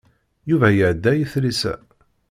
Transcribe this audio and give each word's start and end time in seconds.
Yuba 0.49 0.67
iɛedda 0.73 1.11
i 1.15 1.25
tlisa. 1.31 1.73